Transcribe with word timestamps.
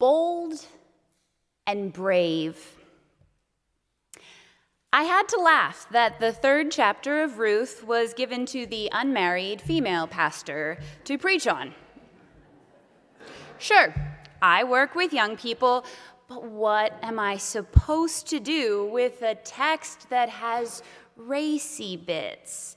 bold 0.00 0.66
and 1.66 1.92
brave. 1.92 2.58
I 4.92 5.04
had 5.04 5.28
to 5.28 5.36
laugh 5.36 5.86
that 5.92 6.18
the 6.18 6.32
third 6.32 6.72
chapter 6.72 7.22
of 7.22 7.38
Ruth 7.38 7.84
was 7.86 8.12
given 8.14 8.44
to 8.46 8.66
the 8.66 8.88
unmarried 8.90 9.60
female 9.60 10.08
pastor 10.08 10.78
to 11.04 11.16
preach 11.16 11.46
on. 11.46 11.74
Sure, 13.58 13.94
I 14.42 14.64
work 14.64 14.94
with 14.94 15.12
young 15.12 15.36
people, 15.36 15.84
but 16.28 16.44
what 16.44 16.98
am 17.02 17.18
I 17.20 17.36
supposed 17.36 18.26
to 18.28 18.40
do 18.40 18.86
with 18.86 19.20
a 19.20 19.34
text 19.34 20.08
that 20.08 20.30
has 20.30 20.82
racy 21.14 21.96
bits 21.96 22.76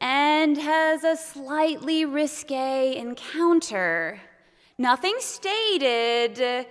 and 0.00 0.56
has 0.56 1.02
a 1.02 1.16
slightly 1.16 2.04
risque 2.04 2.96
encounter? 2.96 4.20
Nothing 4.78 5.16
stated, 5.18 6.66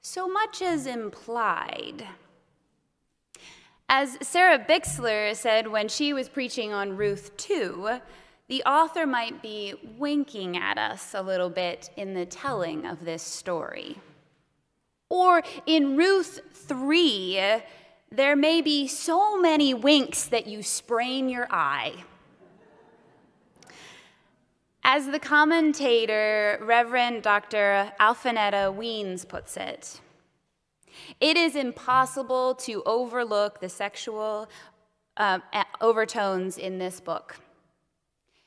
so 0.00 0.28
much 0.28 0.60
as 0.60 0.86
implied. 0.86 2.06
As 3.88 4.18
Sarah 4.22 4.58
Bixler 4.58 5.34
said 5.36 5.68
when 5.68 5.88
she 5.88 6.12
was 6.12 6.28
preaching 6.28 6.72
on 6.72 6.96
Ruth 6.96 7.36
2, 7.36 8.00
the 8.48 8.62
author 8.64 9.06
might 9.06 9.40
be 9.40 9.74
winking 9.98 10.56
at 10.56 10.78
us 10.78 11.14
a 11.14 11.22
little 11.22 11.50
bit 11.50 11.90
in 11.96 12.14
the 12.14 12.26
telling 12.26 12.86
of 12.86 13.04
this 13.04 13.22
story. 13.22 13.98
Or 15.08 15.42
in 15.66 15.96
Ruth 15.96 16.40
3, 16.52 17.62
there 18.10 18.36
may 18.36 18.60
be 18.60 18.86
so 18.88 19.40
many 19.40 19.74
winks 19.74 20.24
that 20.24 20.46
you 20.46 20.62
sprain 20.62 21.28
your 21.28 21.46
eye. 21.50 22.04
As 24.86 25.06
the 25.06 25.18
commentator, 25.18 26.58
Reverend 26.60 27.22
Dr. 27.22 27.90
Alphonetta 27.98 28.70
Weens 28.76 29.26
puts 29.26 29.56
it, 29.56 29.98
it 31.20 31.38
is 31.38 31.56
impossible 31.56 32.54
to 32.56 32.82
overlook 32.84 33.60
the 33.60 33.68
sexual 33.70 34.46
uh, 35.16 35.38
overtones 35.80 36.58
in 36.58 36.78
this 36.78 37.00
book. 37.00 37.36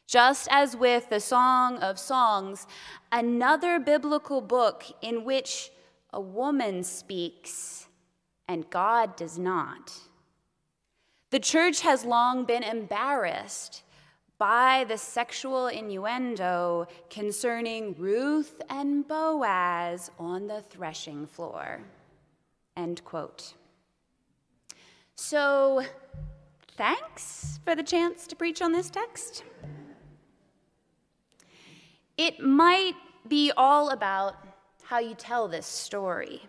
Just 0.05 0.47
as 0.51 0.77
with 0.77 1.09
the 1.09 1.19
Song 1.19 1.77
of 1.79 1.97
Songs, 1.97 2.67
another 3.11 3.79
biblical 3.79 4.39
book 4.39 4.85
in 5.01 5.25
which 5.25 5.71
a 6.13 6.21
woman 6.21 6.83
speaks 6.83 7.87
and 8.47 8.69
God 8.69 9.15
does 9.15 9.39
not. 9.39 9.91
The 11.31 11.39
church 11.39 11.81
has 11.81 12.05
long 12.05 12.45
been 12.45 12.63
embarrassed 12.63 13.83
by 14.39 14.85
the 14.87 14.97
sexual 14.97 15.67
innuendo 15.67 16.87
concerning 17.09 17.95
Ruth 17.97 18.61
and 18.69 19.07
Boaz 19.07 20.11
on 20.19 20.47
the 20.47 20.61
threshing 20.61 21.25
floor. 21.25 21.79
End 22.75 23.03
quote. 23.03 23.53
So, 25.15 25.83
thanks 26.75 27.59
for 27.65 27.75
the 27.75 27.81
chance 27.81 28.27
to 28.27 28.35
preach 28.35 28.61
on 28.61 28.71
this 28.71 28.91
text. 28.91 29.43
It 32.17 32.39
might 32.39 32.93
be 33.27 33.51
all 33.57 33.89
about 33.89 34.35
how 34.83 34.99
you 34.99 35.15
tell 35.15 35.47
this 35.47 35.65
story. 35.65 36.43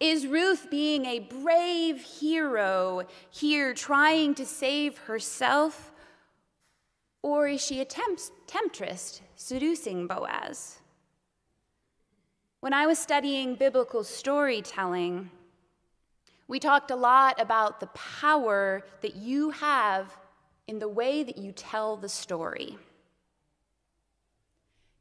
Is 0.00 0.26
Ruth 0.26 0.68
being 0.70 1.06
a 1.06 1.20
brave 1.20 2.00
hero 2.00 3.06
here 3.30 3.74
trying 3.74 4.34
to 4.34 4.46
save 4.46 4.98
herself? 4.98 5.89
Or 7.22 7.48
is 7.48 7.64
she 7.64 7.80
a 7.80 7.84
temp- 7.84 8.18
temptress 8.46 9.20
seducing 9.36 10.06
Boaz? 10.06 10.78
When 12.60 12.72
I 12.72 12.86
was 12.86 12.98
studying 12.98 13.54
biblical 13.54 14.04
storytelling, 14.04 15.30
we 16.48 16.58
talked 16.58 16.90
a 16.90 16.96
lot 16.96 17.40
about 17.40 17.80
the 17.80 17.86
power 17.88 18.84
that 19.02 19.16
you 19.16 19.50
have 19.50 20.16
in 20.66 20.78
the 20.78 20.88
way 20.88 21.22
that 21.22 21.38
you 21.38 21.52
tell 21.52 21.96
the 21.96 22.08
story. 22.08 22.76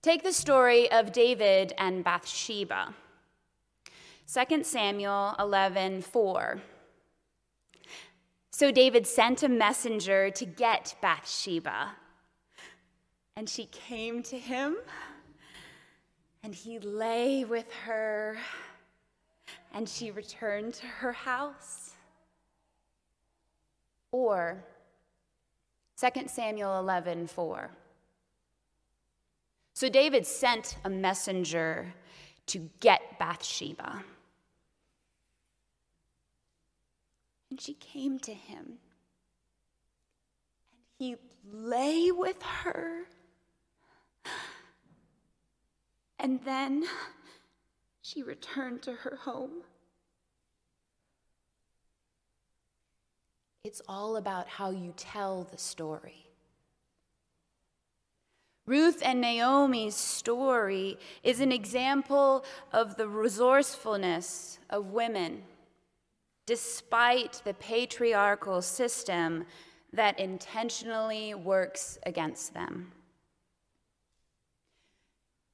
Take 0.01 0.23
the 0.23 0.31
story 0.31 0.89
of 0.91 1.11
David 1.11 1.73
and 1.77 2.03
Bathsheba. 2.03 2.93
2 4.31 4.63
Samuel 4.63 5.35
11 5.39 6.01
4. 6.01 6.61
So 8.51 8.71
David 8.71 9.07
sent 9.07 9.43
a 9.43 9.49
messenger 9.49 10.29
to 10.31 10.45
get 10.45 10.95
Bathsheba 11.01 11.95
and 13.39 13.47
she 13.47 13.67
came 13.67 14.21
to 14.21 14.37
him, 14.37 14.75
and 16.43 16.53
he 16.53 16.77
lay 16.77 17.45
with 17.45 17.71
her, 17.85 18.37
and 19.73 19.87
she 19.87 20.11
returned 20.11 20.73
to 20.73 20.85
her 20.85 21.13
house. 21.13 21.93
Or 24.11 24.61
2 25.97 26.27
Samuel 26.27 26.79
11 26.79 27.27
4. 27.27 27.71
So 29.73 29.87
David 29.87 30.27
sent 30.27 30.75
a 30.83 30.89
messenger 30.89 31.93
to 32.47 32.69
get 32.81 33.17
Bathsheba. 33.19 34.03
And 37.49 37.61
she 37.61 37.75
came 37.75 38.19
to 38.19 38.33
him. 38.33 38.79
And 40.73 40.97
he 40.97 41.15
lay 41.49 42.11
with 42.11 42.43
her 42.43 43.05
and 46.19 46.39
then 46.43 46.83
she 48.01 48.23
returned 48.23 48.81
to 48.83 48.93
her 48.93 49.17
home. 49.21 49.63
It's 53.63 53.81
all 53.87 54.15
about 54.17 54.47
how 54.47 54.71
you 54.71 54.93
tell 54.95 55.43
the 55.43 55.57
story. 55.57 56.25
Ruth 58.65 59.01
and 59.03 59.19
Naomi's 59.19 59.95
story 59.95 60.99
is 61.23 61.39
an 61.39 61.51
example 61.51 62.45
of 62.71 62.95
the 62.97 63.07
resourcefulness 63.07 64.59
of 64.69 64.91
women 64.91 65.43
despite 66.45 67.41
the 67.45 67.53
patriarchal 67.53 68.59
system 68.59 69.45
that 69.93 70.19
intentionally 70.19 71.35
works 71.35 71.99
against 72.07 72.55
them. 72.55 72.91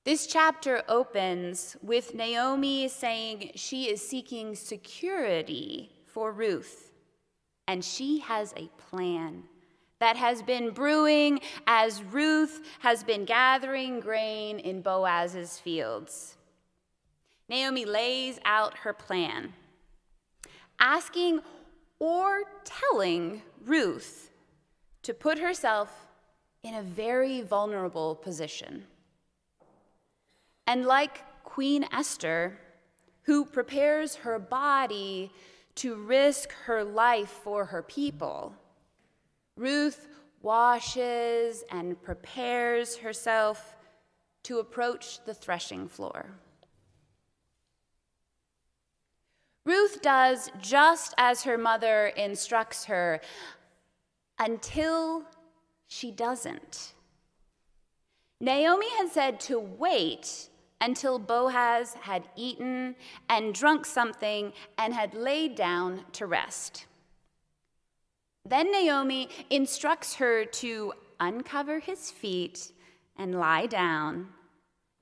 This 0.05 0.27
chapter 0.27 0.83
opens 0.88 1.75
with 1.81 2.13
Naomi 2.13 2.88
saying 2.89 3.53
she 3.55 3.89
is 3.89 4.07
seeking 4.07 4.53
security 4.53 5.89
for 6.05 6.31
Ruth, 6.31 6.91
and 7.67 7.83
she 7.83 8.19
has 8.19 8.53
a 8.55 8.69
plan 8.77 9.45
that 9.97 10.16
has 10.16 10.43
been 10.43 10.69
brewing 10.69 11.39
as 11.66 12.03
Ruth 12.03 12.61
has 12.81 13.03
been 13.03 13.25
gathering 13.25 13.99
grain 13.99 14.59
in 14.59 14.83
Boaz's 14.83 15.57
fields. 15.57 16.37
Naomi 17.49 17.85
lays 17.85 18.39
out 18.45 18.77
her 18.77 18.93
plan, 18.93 19.53
asking 20.79 21.39
or 21.97 22.43
telling 22.63 23.41
Ruth 23.66 24.29
to 25.01 25.16
put 25.16 25.39
herself 25.39 26.05
in 26.61 26.75
a 26.75 26.83
very 26.83 27.41
vulnerable 27.41 28.13
position. 28.13 28.85
And 30.68 30.86
like 30.86 31.24
Queen 31.44 31.86
Esther, 31.92 32.58
who 33.24 33.46
prepares 33.46 34.16
her 34.16 34.40
body 34.40 35.31
to 35.76 35.96
risk 35.96 36.52
her 36.66 36.84
life 36.84 37.30
for 37.30 37.66
her 37.66 37.84
people, 37.84 38.56
Ruth 39.58 40.08
washes 40.42 41.64
and 41.72 42.02
prepares 42.02 42.98
herself 42.98 43.76
to 44.44 44.59
approach 44.59 45.24
the 45.26 45.34
threshing 45.34 45.88
floor. 45.88 46.30
Ruth 49.66 50.02
does 50.02 50.52
just 50.61 51.16
as 51.18 51.44
her 51.44 51.58
mother 51.58 52.08
instructs 52.08 52.85
her 52.85 53.20
until 54.38 55.23
she 55.88 56.11
doesn't. 56.11 56.94
Naomi 58.40 58.90
had 58.97 59.09
said 59.09 59.40
to 59.41 59.59
wait 59.59 60.50
until 60.81 61.19
Boaz 61.19 61.95
had 62.01 62.27
eaten 62.35 62.95
and 63.29 63.53
drunk 63.53 63.85
something 63.85 64.53
and 64.77 64.93
had 64.93 65.13
laid 65.13 65.55
down 65.55 66.05
to 66.13 66.25
rest. 66.25 66.85
Then 68.47 68.72
Naomi 68.72 69.29
instructs 69.49 70.16
her 70.16 70.45
to 70.45 70.93
uncover 71.19 71.79
his 71.79 72.11
feet 72.11 72.72
and 73.17 73.39
lie 73.39 73.66
down, 73.66 74.27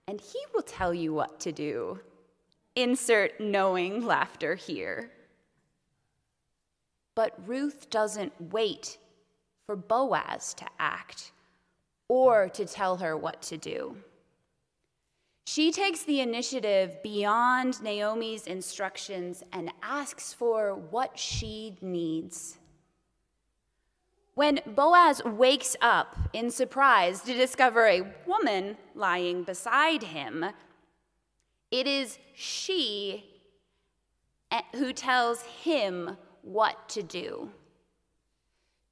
and 0.07 0.21
he 0.21 0.39
will 0.53 0.61
tell 0.61 0.93
you 0.93 1.13
what 1.13 1.39
to 1.41 1.51
do. 1.51 1.99
Insert 2.75 3.39
knowing 3.39 4.05
laughter 4.05 4.55
here. 4.55 5.11
But 7.15 7.37
Ruth 7.45 7.89
doesn't 7.89 8.33
wait 8.51 8.97
for 9.65 9.75
Boaz 9.75 10.53
to 10.55 10.65
act 10.79 11.31
or 12.07 12.49
to 12.49 12.65
tell 12.65 12.97
her 12.97 13.15
what 13.15 13.41
to 13.43 13.57
do. 13.57 13.97
She 15.53 15.71
takes 15.71 16.01
the 16.01 16.19
initiative 16.19 17.03
beyond 17.03 17.79
Naomi's 17.83 18.47
instructions 18.47 19.43
and 19.51 19.71
asks 19.83 20.33
for 20.33 20.73
what 20.73 21.19
she 21.19 21.77
needs. 21.79 22.57
When 24.33 24.61
Boaz 24.65 25.23
wakes 25.23 25.75
up 25.79 26.17
in 26.33 26.49
surprise 26.49 27.21
to 27.21 27.35
discover 27.35 27.85
a 27.85 28.11
woman 28.25 28.77
lying 28.95 29.43
beside 29.43 30.01
him, 30.01 30.43
it 31.69 31.85
is 31.85 32.17
she 32.33 33.23
eh, 34.49 34.61
who 34.71 34.91
tells 34.91 35.43
him 35.43 36.17
what 36.41 36.89
to 36.89 37.03
do. 37.03 37.51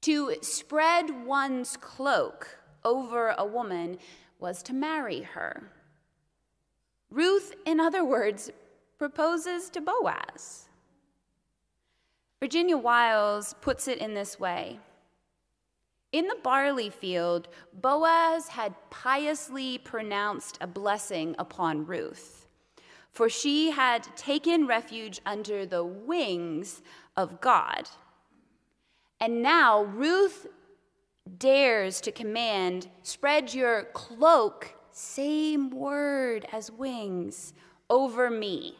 To 0.02 0.36
spread 0.42 1.26
one's 1.26 1.76
cloak 1.76 2.60
over 2.84 3.34
a 3.36 3.44
woman 3.44 3.98
was 4.38 4.62
to 4.62 4.72
marry 4.72 5.22
her. 5.22 5.72
Ruth, 7.12 7.54
in 7.66 7.78
other 7.78 8.02
words, 8.02 8.50
proposes 8.98 9.68
to 9.70 9.82
Boaz. 9.82 10.70
Virginia 12.40 12.78
Wiles 12.78 13.54
puts 13.60 13.86
it 13.86 13.98
in 13.98 14.14
this 14.14 14.40
way 14.40 14.80
In 16.10 16.26
the 16.26 16.38
barley 16.42 16.88
field, 16.88 17.48
Boaz 17.74 18.48
had 18.48 18.74
piously 18.88 19.76
pronounced 19.76 20.56
a 20.62 20.66
blessing 20.66 21.36
upon 21.38 21.84
Ruth, 21.84 22.46
for 23.10 23.28
she 23.28 23.72
had 23.72 24.04
taken 24.16 24.66
refuge 24.66 25.20
under 25.26 25.66
the 25.66 25.84
wings 25.84 26.80
of 27.14 27.42
God. 27.42 27.90
And 29.20 29.42
now 29.42 29.82
Ruth 29.82 30.46
dares 31.38 32.00
to 32.00 32.10
command, 32.10 32.88
Spread 33.02 33.52
your 33.52 33.84
cloak 33.92 34.74
same 34.92 35.70
word 35.70 36.46
as 36.52 36.70
wings, 36.70 37.54
over 37.90 38.30
me. 38.30 38.76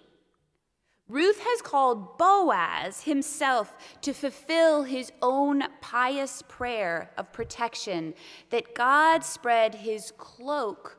Ruth 1.08 1.40
has 1.40 1.60
called 1.60 2.16
Boaz 2.16 3.02
himself 3.02 3.76
to 4.00 4.14
fulfill 4.14 4.84
his 4.84 5.12
own 5.20 5.64
pious 5.82 6.42
prayer 6.48 7.10
of 7.18 7.32
protection 7.32 8.14
that 8.50 8.74
God 8.74 9.22
spread 9.22 9.74
his 9.74 10.12
cloak 10.16 10.98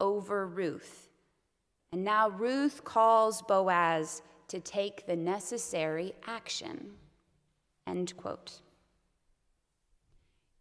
over 0.00 0.46
Ruth. 0.46 1.08
And 1.92 2.04
now 2.04 2.28
Ruth 2.28 2.84
calls 2.84 3.40
Boaz 3.42 4.20
to 4.48 4.60
take 4.60 5.06
the 5.06 5.16
necessary 5.16 6.12
action. 6.26 6.90
End 7.86 8.14
quote. 8.16 8.60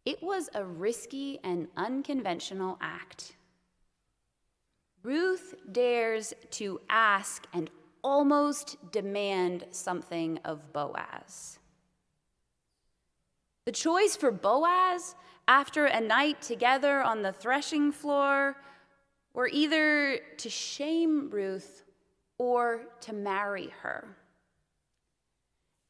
It 0.05 0.21
was 0.21 0.49
a 0.53 0.63
risky 0.63 1.39
and 1.43 1.67
unconventional 1.75 2.77
act. 2.81 3.35
Ruth 5.03 5.53
dares 5.69 6.33
to 6.51 6.79
ask 6.89 7.45
and 7.53 7.69
almost 8.01 8.77
demand 8.91 9.65
something 9.71 10.39
of 10.45 10.71
Boaz. 10.71 11.59
The 13.65 13.73
choice 13.73 14.15
for 14.15 14.31
Boaz 14.31 15.15
after 15.47 15.85
a 15.85 15.99
night 15.99 16.41
together 16.41 17.01
on 17.01 17.21
the 17.21 17.33
threshing 17.33 17.91
floor 17.91 18.55
were 19.33 19.49
either 19.51 20.19
to 20.37 20.49
shame 20.49 21.29
Ruth 21.29 21.83
or 22.37 22.81
to 23.01 23.13
marry 23.13 23.73
her. 23.81 24.17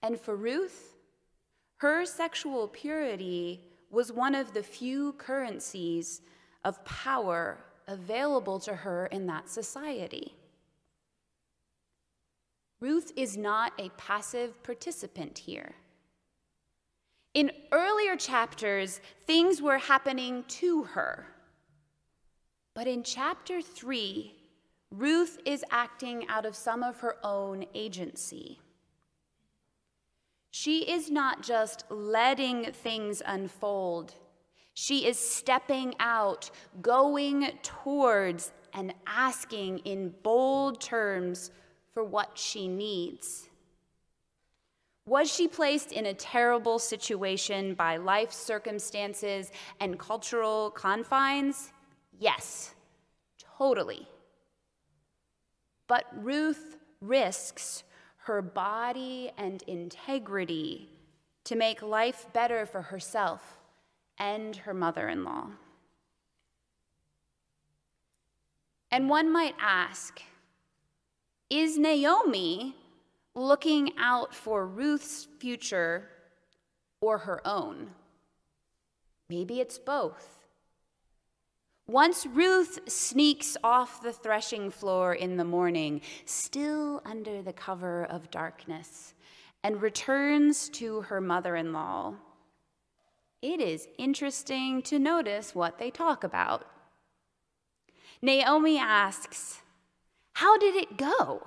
And 0.01 0.19
for 0.19 0.35
Ruth, 0.35 0.95
her 1.77 2.05
sexual 2.05 2.67
purity 2.67 3.61
was 3.91 4.11
one 4.11 4.33
of 4.33 4.53
the 4.53 4.63
few 4.63 5.13
currencies 5.13 6.21
of 6.63 6.83
power 6.83 7.59
available 7.87 8.59
to 8.61 8.75
her 8.75 9.07
in 9.07 9.27
that 9.27 9.49
society. 9.49 10.35
Ruth 12.79 13.11
is 13.15 13.37
not 13.37 13.73
a 13.79 13.89
passive 13.91 14.61
participant 14.63 15.37
here. 15.39 15.75
In 17.33 17.51
earlier 17.71 18.15
chapters, 18.15 18.99
things 19.25 19.61
were 19.61 19.77
happening 19.77 20.43
to 20.49 20.83
her. 20.83 21.25
But 22.73 22.87
in 22.87 23.03
chapter 23.03 23.61
3, 23.61 24.35
Ruth 24.91 25.39
is 25.45 25.63
acting 25.71 26.27
out 26.27 26.45
of 26.45 26.55
some 26.55 26.83
of 26.83 26.99
her 26.99 27.15
own 27.23 27.65
agency. 27.73 28.59
She 30.51 30.81
is 30.81 31.09
not 31.09 31.41
just 31.41 31.85
letting 31.89 32.71
things 32.71 33.23
unfold 33.25 34.13
she 34.73 35.05
is 35.05 35.17
stepping 35.17 35.93
out, 35.99 36.49
going 36.81 37.51
towards, 37.61 38.51
and 38.73 38.93
asking 39.05 39.79
in 39.79 40.13
bold 40.23 40.81
terms 40.81 41.51
for 41.91 42.03
what 42.03 42.31
she 42.37 42.67
needs. 42.67 43.49
Was 45.05 45.31
she 45.31 45.47
placed 45.47 45.91
in 45.91 46.07
a 46.07 46.13
terrible 46.13 46.79
situation 46.79 47.75
by 47.75 47.97
life 47.97 48.31
circumstances 48.31 49.51
and 49.79 49.99
cultural 49.99 50.71
confines? 50.71 51.71
Yes, 52.17 52.73
totally. 53.57 54.07
But 55.87 56.05
Ruth 56.15 56.77
risks 57.01 57.83
her 58.23 58.41
body 58.41 59.29
and 59.37 59.61
integrity 59.63 60.89
to 61.43 61.55
make 61.57 61.81
life 61.81 62.25
better 62.31 62.65
for 62.65 62.81
herself 62.81 63.59
and 64.17 64.55
her 64.57 64.73
mother 64.73 65.07
in 65.07 65.23
law. 65.23 65.47
And 68.91 69.09
one 69.09 69.31
might 69.31 69.55
ask 69.59 70.21
Is 71.49 71.77
Naomi 71.77 72.75
looking 73.35 73.93
out 73.97 74.35
for 74.35 74.67
Ruth's 74.67 75.27
future 75.39 76.09
or 77.01 77.17
her 77.19 77.41
own? 77.45 77.89
Maybe 79.29 79.59
it's 79.59 79.79
both. 79.79 80.43
Once 81.87 82.25
Ruth 82.25 82.79
sneaks 82.87 83.57
off 83.63 84.01
the 84.01 84.13
threshing 84.13 84.69
floor 84.69 85.13
in 85.13 85.35
the 85.35 85.43
morning, 85.43 86.01
still 86.25 87.01
under 87.03 87.41
the 87.41 87.51
cover 87.51 88.05
of 88.05 88.31
darkness, 88.31 89.15
and 89.63 89.81
returns 89.81 90.69
to 90.69 91.01
her 91.01 91.19
mother 91.19 91.55
in 91.55 91.73
law 91.73 92.13
it 93.43 93.59
is 93.59 93.89
interesting 93.97 94.81
to 94.83 94.97
notice 94.97 95.53
what 95.53 95.77
they 95.77 95.91
talk 95.91 96.23
about. 96.23 96.65
Naomi 98.21 98.79
asks, 98.79 99.59
How 100.31 100.57
did 100.57 100.75
it 100.75 100.97
go? 100.97 101.45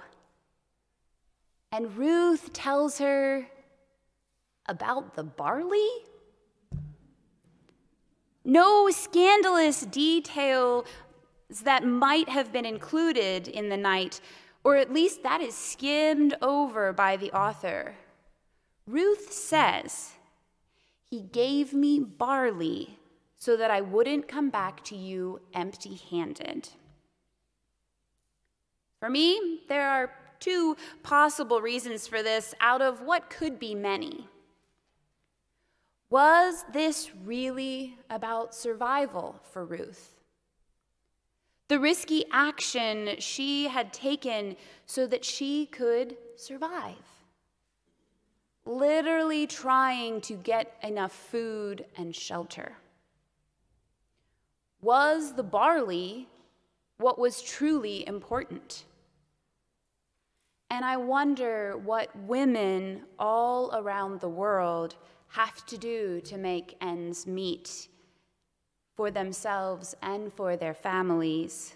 And 1.73 1.97
Ruth 1.97 2.53
tells 2.53 2.99
her 2.99 3.47
about 4.67 5.17
the 5.17 5.25
barley? 5.25 5.89
No 8.45 8.91
scandalous 8.91 9.81
details 9.81 10.87
that 11.63 11.83
might 11.83 12.29
have 12.29 12.53
been 12.53 12.67
included 12.67 13.49
in 13.49 13.71
the 13.71 13.77
night, 13.77 14.21
or 14.65 14.77
at 14.77 14.93
least 14.93 15.23
that 15.23 15.41
is 15.41 15.55
skimmed 15.55 16.35
over 16.43 16.93
by 16.93 17.17
the 17.17 17.33
author. 17.33 17.95
Ruth 18.87 19.33
says, 19.33 20.16
he 21.11 21.21
gave 21.21 21.73
me 21.73 22.01
barley 22.01 22.99
so 23.39 23.57
that 23.57 23.71
I 23.71 23.81
wouldn't 23.81 24.29
come 24.29 24.51
back 24.51 24.83
to 24.85 24.97
you 24.97 25.41
empty 25.55 26.01
handed. 26.11 26.69
For 28.99 29.11
me, 29.11 29.61
there 29.69 29.89
are 29.89 30.11
two 30.41 30.77
possible 31.03 31.61
reasons 31.61 32.07
for 32.07 32.23
this 32.23 32.55
out 32.61 32.83
of 32.83 33.03
what 33.03 33.31
could 33.31 33.59
be 33.59 33.75
many. 33.75 34.27
Was 36.09 36.65
this 36.73 37.11
really 37.25 37.99
about 38.11 38.55
survival 38.55 39.41
for 39.53 39.65
Ruth? 39.65 40.15
The 41.69 41.81
risky 41.81 42.25
action 42.33 43.17
she 43.19 43.69
had 43.69 43.93
taken 43.93 44.57
so 44.87 45.07
that 45.09 45.25
she 45.25 45.67
could 45.67 46.17
survive 46.37 47.16
literally 48.67 49.47
trying 49.47 50.21
to 50.23 50.35
get 50.35 50.77
enough 50.83 51.13
food 51.13 51.85
and 51.97 52.15
shelter. 52.15 52.73
Was 54.81 55.35
the 55.35 55.43
barley 55.43 56.29
what 56.99 57.19
was 57.19 57.43
truly 57.43 58.07
important? 58.07 58.85
And 60.71 60.85
I 60.85 60.97
wonder 60.97 61.77
what 61.77 62.17
women 62.21 63.03
all 63.19 63.71
around 63.75 64.21
the 64.21 64.29
world 64.29 64.97
have 65.29 65.67
to 65.67 65.77
do 65.77 66.21
to 66.23 66.39
make 66.39 66.77
ends 66.81 67.27
meet 67.27 67.89
for 68.97 69.11
themselves 69.11 69.95
and 70.03 70.33
for 70.33 70.57
their 70.57 70.75
families. 70.75 71.75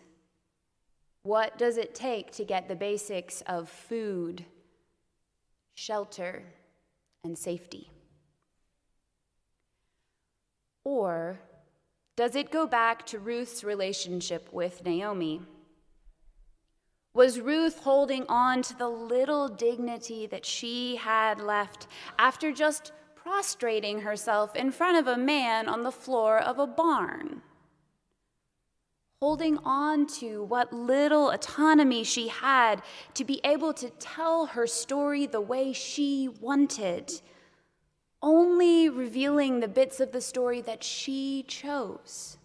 What 1.23 1.59
does 1.59 1.77
it 1.77 1.95
take 1.95 2.33
to 2.33 2.45
get 2.45 2.67
the 2.67 2.75
basics 2.75 3.43
of 3.43 3.69
food, 3.69 4.45
shelter, 5.75 6.43
and 7.25 7.37
safety? 7.39 7.91
Or 10.85 11.41
does 12.17 12.35
it 12.35 12.51
go 12.51 12.67
back 12.67 13.07
to 13.07 13.19
Ruth's 13.19 13.65
relationship 13.65 14.53
with 14.53 14.85
Naomi? 14.85 15.43
Was 17.13 17.41
Ruth 17.41 17.81
holding 17.81 18.25
on 18.29 18.63
to 18.63 18.77
the 18.77 18.89
little 18.89 19.49
dignity 19.49 20.27
that 20.27 20.47
she 20.47 20.97
had 20.97 21.41
left 21.41 21.87
after 22.19 22.53
just 22.53 22.93
prostrating 23.17 24.01
herself 24.01 24.55
in 24.55 24.71
front 24.71 24.99
of 24.99 25.07
a 25.07 25.19
man 25.19 25.69
on 25.69 25.83
the 25.83 25.93
floor 25.93 26.39
of 26.39 26.59
a 26.59 26.67
barn? 26.67 27.43
Holding 29.23 29.59
on 29.59 30.07
to 30.21 30.43
what 30.45 30.73
little 30.73 31.29
autonomy 31.29 32.05
she 32.05 32.29
had 32.29 32.81
to 33.13 33.23
be 33.23 33.39
able 33.45 33.75
to 33.75 33.91
tell 33.91 34.47
her 34.47 34.67
story 34.67 35.27
the 35.27 35.43
way 35.43 35.75
she 35.75 36.27
wanted, 36.41 37.21
only 38.23 38.89
revealing 38.89 39.61
the 39.61 39.69
bits 39.69 40.01
of 40.01 40.13
the 40.13 40.23
story 40.23 40.63
that 40.63 40.83
she 40.83 41.45
chose. 41.47 42.39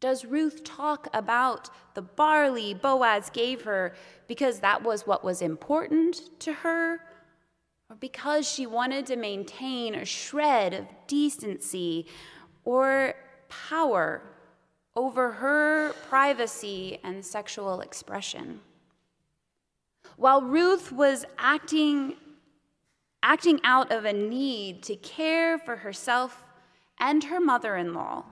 Does 0.00 0.24
Ruth 0.24 0.64
talk 0.64 1.08
about 1.12 1.68
the 1.92 2.00
barley 2.00 2.72
Boaz 2.72 3.28
gave 3.28 3.64
her 3.64 3.94
because 4.26 4.60
that 4.60 4.82
was 4.82 5.06
what 5.06 5.22
was 5.22 5.42
important 5.42 6.40
to 6.40 6.54
her? 6.54 7.02
Or 7.90 7.96
because 7.96 8.50
she 8.50 8.66
wanted 8.66 9.04
to 9.04 9.16
maintain 9.16 9.94
a 9.94 10.06
shred 10.06 10.72
of 10.72 10.86
decency 11.06 12.06
or 12.64 13.16
power 13.50 14.22
over 14.96 15.30
her 15.30 15.92
privacy 16.08 16.98
and 17.04 17.24
sexual 17.24 17.80
expression? 17.80 18.60
While 20.16 20.42
Ruth 20.42 20.90
was 20.90 21.26
acting, 21.38 22.14
acting 23.22 23.60
out 23.62 23.92
of 23.92 24.04
a 24.04 24.12
need 24.12 24.82
to 24.84 24.96
care 24.96 25.58
for 25.58 25.76
herself 25.76 26.46
and 26.98 27.24
her 27.24 27.40
mother 27.40 27.76
in 27.76 27.92
law, 27.92 28.24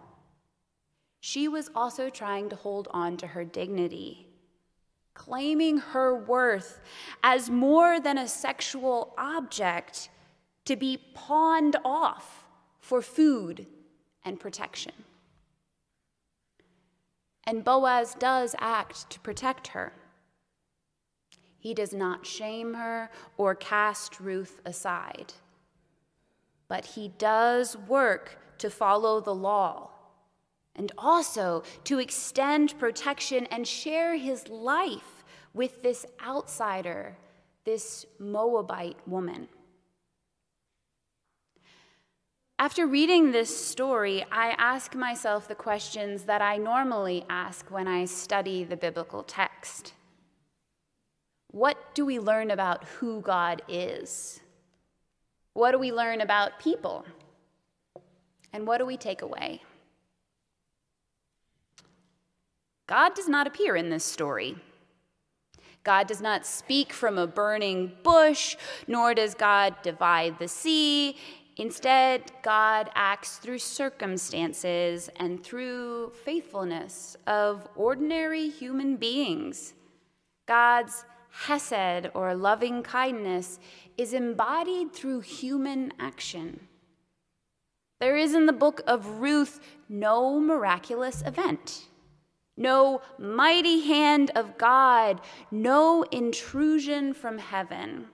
she 1.21 1.49
was 1.49 1.71
also 1.75 2.11
trying 2.11 2.49
to 2.51 2.57
hold 2.57 2.89
on 2.91 3.17
to 3.19 3.27
her 3.29 3.45
dignity, 3.45 4.27
claiming 5.15 5.79
her 5.79 6.15
worth 6.15 6.81
as 7.23 7.51
more 7.51 8.01
than 8.01 8.19
a 8.19 8.29
sexual 8.29 9.15
object 9.17 10.09
to 10.65 10.77
be 10.77 10.99
pawned 11.15 11.77
off 11.85 12.45
for 12.79 13.03
food 13.03 13.67
and 14.25 14.41
protection. 14.41 14.93
And 17.47 17.65
Boaz 17.65 18.15
does 18.19 18.55
act 18.59 19.11
to 19.11 19.21
protect 19.21 19.69
her. 19.69 19.93
He 21.59 21.75
does 21.75 21.95
not 21.95 22.27
shame 22.27 22.75
her 22.75 23.11
or 23.37 23.55
cast 23.55 24.21
Ruth 24.21 24.61
aside, 24.65 25.33
but 26.69 26.85
he 26.85 27.09
does 27.17 27.77
work 27.77 28.39
to 28.59 28.69
follow 28.69 29.21
the 29.21 29.35
law 29.35 29.91
and 30.77 30.93
also 30.99 31.63
to 31.85 31.99
extend 31.99 32.79
protection 32.79 33.47
and 33.47 33.67
share 33.67 34.17
his 34.17 34.49
life 34.49 35.25
with 35.53 35.83
this 35.83 36.05
outsider, 36.27 37.17
this 37.65 38.05
Moabite 38.19 38.99
woman. 39.07 39.49
After 42.59 42.87
reading 42.87 43.33
this 43.33 43.55
story, 43.55 44.25
I 44.31 44.51
ask 44.59 44.95
myself 44.95 45.49
the 45.49 45.57
questions 45.57 46.23
that 46.25 46.41
I 46.41 46.57
normally 46.57 47.25
ask 47.29 47.69
when 47.69 47.89
I 47.89 48.05
study 48.05 48.63
the 48.63 48.77
biblical 48.77 49.25
text. 49.25 49.93
What 51.51 51.77
do 51.95 52.07
we 52.07 52.21
learn 52.21 52.53
about 52.53 52.85
who 52.85 53.21
God 53.21 53.63
is? 53.69 54.41
What 55.53 55.73
do 55.73 55.79
we 55.79 55.93
learn 55.93 56.21
about 56.21 56.61
people? 56.61 57.05
And 58.53 58.69
what 58.69 58.79
do 58.79 58.87
we 58.87 58.97
take 58.97 59.23
away? 59.23 59.63
God 62.87 63.15
does 63.15 63.29
not 63.29 63.49
appear 63.49 63.75
in 63.75 63.91
this 63.91 64.05
story. 64.05 64.57
God 65.83 66.07
does 66.07 66.21
not 66.21 66.47
speak 66.47 66.93
from 66.93 67.19
a 67.19 67.27
burning 67.27 67.93
bush, 68.05 68.57
nor 68.87 69.13
does 69.13 69.35
God 69.35 69.75
divide 69.83 70.39
the 70.39 70.49
sea. 70.49 71.17
Instead, 71.57 72.33
God 72.43 72.91
acts 72.95 73.37
through 73.37 73.59
circumstances 73.59 75.09
and 75.17 75.43
through 75.43 76.11
faithfulness 76.25 77.17
of 77.27 77.69
ordinary 77.77 78.49
human 78.49 78.97
beings. 78.97 79.75
God's 80.47 81.05
hesed, 81.31 82.11
or 82.15 82.35
loving 82.35 82.83
kindness, 82.83 83.59
is 83.97 84.13
embodied 84.13 84.93
through 84.93 85.21
human 85.21 85.93
action. 85.99 86.69
There 88.01 88.17
is 88.17 88.35
in 88.35 88.47
the 88.47 88.53
book 88.53 88.83
of 88.87 89.21
Ruth 89.21 89.61
no 89.89 90.41
miraculous 90.41 91.23
event 91.23 91.89
no 92.57 93.03
mighty 93.19 93.81
hand 93.81 94.31
of 94.35 94.57
God, 94.59 95.21
no 95.51 96.05
intrusion 96.05 97.13
from 97.13 97.39
heaven. 97.39 98.07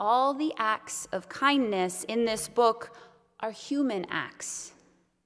All 0.00 0.32
the 0.32 0.54
acts 0.56 1.06
of 1.12 1.28
kindness 1.28 2.04
in 2.04 2.24
this 2.24 2.48
book 2.48 2.96
are 3.40 3.50
human 3.50 4.06
acts, 4.10 4.72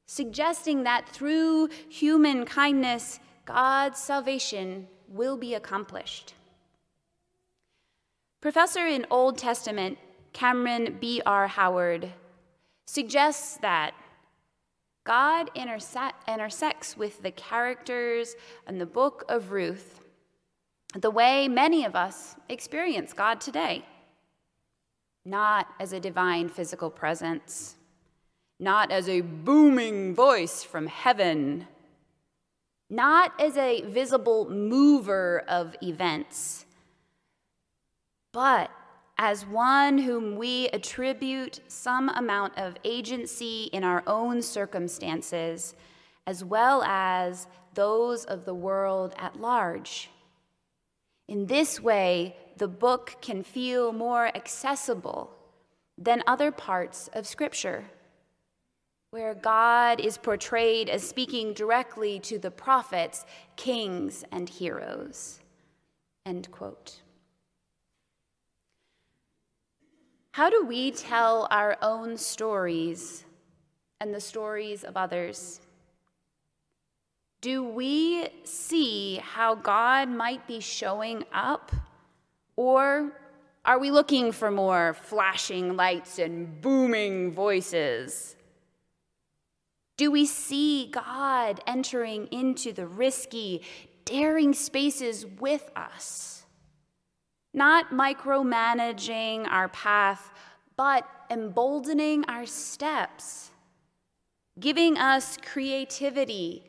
suggesting 0.07 0.83
that 0.83 1.09
through 1.09 1.69
human 1.89 2.45
kindness, 2.45 3.21
God's 3.45 4.01
salvation 4.01 4.89
will 5.09 5.37
be 5.37 5.55
accomplished. 5.55 6.35
Professor 8.41 8.87
in 8.87 9.07
Old 9.11 9.39
Testament 9.39 9.97
Cameron 10.33 10.99
B.R. 11.01 11.47
Howard 11.47 12.13
suggests 12.85 13.57
that 13.59 13.95
God 15.05 15.51
intersects 15.55 16.97
with 16.97 17.23
the 17.23 17.31
characters 17.31 18.35
in 18.67 18.79
the 18.79 18.87
book 18.87 19.25
of 19.29 19.53
Ruth 19.53 20.01
the 20.97 21.11
way 21.11 21.47
many 21.47 21.85
of 21.85 21.95
us 21.95 22.35
experience 22.49 23.13
God 23.13 23.41
today. 23.41 23.85
Not 25.25 25.69
as 25.81 25.93
a 25.93 26.01
divine 26.01 26.49
physical 26.49 26.91
presence, 26.91 27.77
not 28.61 28.91
as 28.91 29.09
a 29.09 29.23
booming 29.23 30.15
voice 30.15 30.63
from 30.63 30.87
heaven, 30.87 31.67
not 32.91 33.33
as 33.41 33.57
a 33.57 33.83
visible 33.83 34.49
mover 34.51 35.43
of 35.49 35.75
events, 35.83 36.67
but 38.33 38.71
as 39.17 39.47
one 39.47 39.99
whom 39.99 40.37
we 40.37 40.69
attribute 40.69 41.61
some 41.69 42.09
amount 42.11 42.59
of 42.59 42.77
agency 42.85 43.71
in 43.73 43.85
our 43.85 44.03
own 44.07 44.43
circumstances, 44.43 45.75
as 46.27 46.45
well 46.45 46.83
as 46.83 47.47
those 47.75 48.25
of 48.25 48.45
the 48.45 48.55
world 48.55 49.15
at 49.19 49.41
large. 49.41 50.11
In 51.29 51.47
this 51.47 51.81
way, 51.81 52.37
the 52.57 52.69
book 52.69 53.17
can 53.21 53.43
feel 53.43 53.93
more 53.93 54.29
accessible 54.37 55.31
than 55.97 56.23
other 56.27 56.51
parts 56.51 57.09
of 57.13 57.27
Scripture, 57.27 57.85
where 59.11 59.35
God 59.35 60.01
is 60.01 60.19
portrayed 60.19 60.89
as 60.89 61.09
speaking 61.09 61.53
directly 61.53 62.19
to 62.21 62.39
the 62.39 62.51
prophets, 62.51 63.25
kings, 63.57 64.25
and 64.33 64.49
heroes. 64.49 65.41
End 66.27 66.51
quote. 66.51 67.01
How 70.33 70.51
do 70.51 70.65
we 70.67 70.91
tell 70.91 71.47
our 71.51 71.77
own 71.81 72.17
stories 72.17 73.25
and 74.01 74.13
the 74.13 74.21
stories 74.21 74.83
of 74.83 74.97
others? 74.97 75.61
Do 77.41 77.63
we 77.63 78.29
see 78.43 79.21
how 79.23 79.55
God 79.55 80.09
might 80.09 80.47
be 80.49 80.59
showing 80.59 81.25
up? 81.33 81.71
Or 82.57 83.13
are 83.65 83.79
we 83.79 83.91
looking 83.91 84.33
for 84.33 84.51
more 84.51 84.95
flashing 84.95 85.77
lights 85.77 86.19
and 86.19 86.61
booming 86.61 87.33
voices? 87.33 88.37
Do 89.97 90.11
we 90.11 90.27
see 90.27 90.89
God 90.91 91.61
entering 91.67 92.27
into 92.33 92.73
the 92.73 92.87
risky, 92.87 93.63
daring 94.05 94.53
spaces 94.53 95.25
with 95.25 95.71
us? 95.77 96.35
not 97.55 97.91
micromanaging 97.91 99.47
our 99.49 99.69
path, 99.69 100.33
but 100.77 101.09
emboldening 101.31 102.25
our 102.25 102.45
steps, 102.45 103.51
giving 104.59 104.99
us 104.99 105.39
creativity 105.41 106.65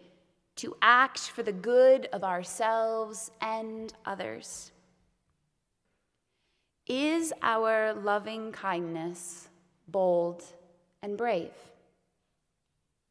to 0.55 0.77
act 0.81 1.19
for 1.19 1.43
the 1.43 1.51
good 1.51 2.07
of 2.13 2.23
ourselves 2.23 3.31
and 3.41 3.93
others. 4.05 4.71
Is 6.87 7.33
our 7.41 7.93
loving 7.93 8.51
kindness 8.51 9.49
bold 9.87 10.43
and 11.01 11.17
brave? 11.17 11.51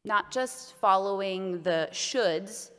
Not 0.04 0.30
just 0.30 0.74
following 0.76 1.62
the 1.62 1.88
shoulds 1.92 2.70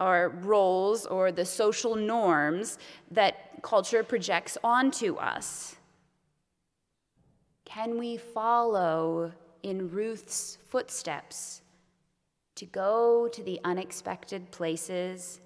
or 0.00 0.30
roles 0.42 1.06
or 1.06 1.32
the 1.32 1.44
social 1.44 1.96
norms 1.96 2.78
that 3.10 3.62
culture 3.62 4.02
projects 4.02 4.56
onto 4.64 5.16
us? 5.16 5.76
Can 7.64 7.98
we 7.98 8.16
follow 8.16 9.32
in 9.62 9.90
Ruth's 9.90 10.58
footsteps 10.68 11.62
to 12.56 12.66
go 12.66 13.28
to 13.28 13.42
the 13.42 13.60
unexpected 13.64 14.50
places, 14.50 15.40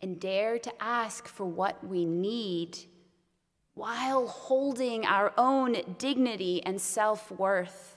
and 0.00 0.20
dare 0.20 0.58
to 0.58 0.72
ask 0.82 1.28
for 1.28 1.44
what 1.44 1.84
we 1.86 2.04
need 2.04 2.78
while 3.74 4.26
holding 4.26 5.04
our 5.04 5.32
own 5.38 5.76
dignity 5.98 6.62
and 6.64 6.80
self 6.80 7.30
worth? 7.30 7.96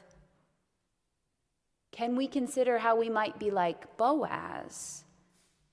Can 1.91 2.15
we 2.15 2.27
consider 2.27 2.79
how 2.79 2.95
we 2.95 3.09
might 3.09 3.37
be 3.37 3.51
like 3.51 3.97
Boaz, 3.97 5.03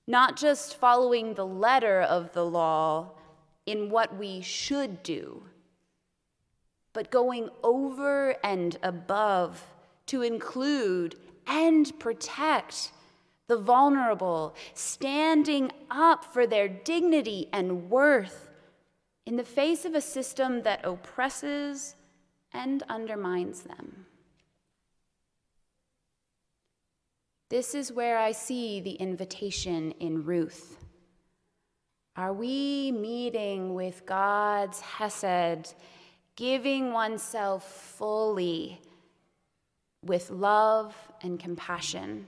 not 0.05 0.37
just 0.37 0.77
following 0.77 1.33
the 1.33 1.45
letter 1.45 2.01
of 2.01 2.33
the 2.33 2.45
law 2.45 3.11
in 3.65 3.89
what 3.89 4.15
we 4.15 4.41
should 4.41 5.01
do, 5.01 5.43
but 6.93 7.09
going 7.09 7.49
over 7.63 8.35
and 8.43 8.77
above 8.83 9.65
to 10.07 10.21
include 10.21 11.15
and 11.47 11.97
protect 11.99 12.91
the 13.47 13.57
vulnerable, 13.57 14.55
standing 14.73 15.71
up 15.89 16.23
for 16.23 16.45
their 16.45 16.67
dignity 16.67 17.49
and 17.51 17.89
worth 17.89 18.50
in 19.25 19.35
the 19.35 19.43
face 19.43 19.85
of 19.85 19.93
a 19.93 20.01
system 20.01 20.63
that 20.63 20.83
oppresses 20.83 21.95
and 22.53 22.83
undermines 22.89 23.61
them. 23.61 24.05
This 27.49 27.75
is 27.75 27.91
where 27.91 28.17
I 28.17 28.31
see 28.31 28.79
the 28.79 28.93
invitation 28.93 29.91
in 29.99 30.23
Ruth. 30.23 30.77
Are 32.15 32.33
we 32.33 32.91
meeting 32.91 33.73
with 33.73 34.05
God's 34.05 34.79
Hesed, 34.79 35.75
giving 36.35 36.93
oneself 36.93 37.63
fully 37.97 38.81
with 40.05 40.29
love 40.31 40.95
and 41.21 41.39
compassion? 41.39 42.27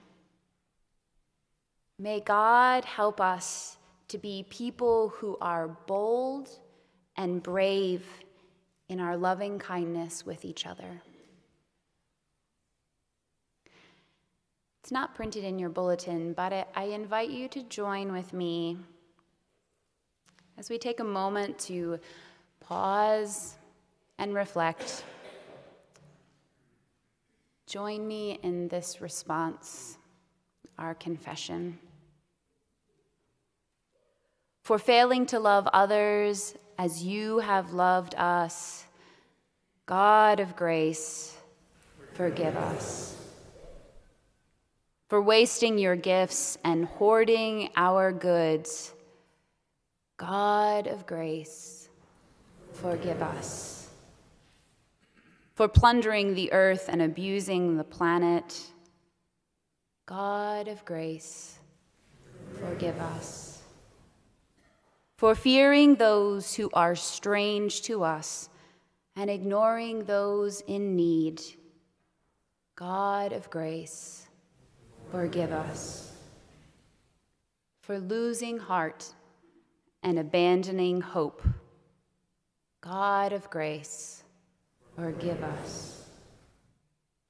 May 1.98 2.20
God 2.20 2.86
help 2.86 3.22
us 3.22 3.78
to 4.10 4.18
be 4.18 4.46
people 4.50 5.10
who 5.10 5.38
are 5.40 5.68
bold 5.68 6.50
and 7.16 7.42
brave 7.42 8.06
in 8.90 9.00
our 9.00 9.16
loving 9.18 9.60
kindness 9.60 10.26
with 10.26 10.46
each 10.46 10.66
other. 10.66 11.02
It's 14.82 14.92
not 14.92 15.16
printed 15.16 15.44
in 15.44 15.60
your 15.60 15.70
bulletin, 15.70 16.34
but 16.34 16.68
I 16.76 16.84
invite 16.84 17.30
you 17.30 17.48
to 17.50 17.64
join 17.64 18.12
with 18.12 18.34
me 18.34 18.78
as 20.58 20.70
we 20.70 20.78
take 20.78 21.00
a 21.00 21.06
moment 21.06 21.58
to 21.60 22.00
pause 22.60 23.56
and 24.18 24.36
reflect. 24.36 25.04
Join 27.66 28.06
me 28.08 28.40
in 28.44 28.68
this 28.68 29.00
response, 29.02 29.98
our 30.78 30.94
confession. 30.94 31.80
For 34.64 34.78
failing 34.78 35.26
to 35.28 35.40
love 35.40 35.68
others 35.74 36.56
as 36.78 37.04
you 37.04 37.40
have 37.40 37.74
loved 37.74 38.16
us, 38.16 38.86
God 39.86 40.40
of 40.40 40.56
grace, 40.56 41.38
forgive 42.14 42.56
us 42.56 43.14
for 45.14 45.22
wasting 45.22 45.78
your 45.78 45.96
gifts 45.96 46.58
and 46.64 46.86
hoarding 46.86 47.70
our 47.76 48.12
goods. 48.12 48.96
God 50.18 50.88
of 50.88 51.06
grace, 51.06 51.88
forgive 52.72 53.22
us. 53.22 53.92
For 55.54 55.68
plundering 55.68 56.34
the 56.34 56.52
earth 56.52 56.86
and 56.90 57.00
abusing 57.00 57.78
the 57.78 57.84
planet. 57.84 58.60
God 60.08 60.68
of 60.68 60.84
grace, 60.84 61.60
forgive 62.60 63.00
us. 63.00 63.53
For 65.18 65.36
fearing 65.36 65.96
those 65.96 66.56
who 66.56 66.70
are 66.74 66.96
strange 66.96 67.82
to 67.84 68.04
us 68.04 68.50
and 69.16 69.30
ignoring 69.30 70.06
those 70.06 70.62
in 70.62 70.96
need. 70.96 71.42
God 72.76 73.32
of 73.32 73.50
grace, 73.50 74.28
forgive 75.12 75.52
us. 75.52 76.12
For 77.82 78.00
losing 78.00 78.58
heart 78.58 79.14
and 80.02 80.18
abandoning 80.18 81.02
hope, 81.02 81.44
God 82.82 83.32
of 83.34 83.50
grace, 83.50 84.24
forgive 84.96 85.44
us. 85.44 86.06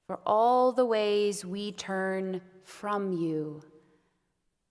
For 0.06 0.20
all 0.26 0.72
the 0.72 0.84
ways 0.84 1.44
we 1.44 1.72
turn 1.72 2.40
from 2.62 3.12
you, 3.12 3.62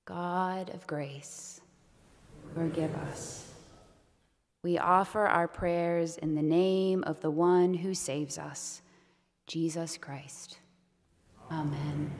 God 0.06 0.70
of 0.70 0.86
grace, 0.88 1.62
forgive 2.54 2.94
us. 2.96 3.52
We 4.64 4.78
offer 4.78 5.26
our 5.26 5.48
prayers 5.48 6.18
in 6.18 6.36
the 6.36 6.42
name 6.42 7.04
of 7.04 7.20
the 7.22 7.32
one 7.32 7.74
who 7.74 7.94
saves 7.94 8.38
us, 8.38 8.82
Jesus 9.46 9.98
Christ. 9.98 10.58
Amen. 11.52 12.12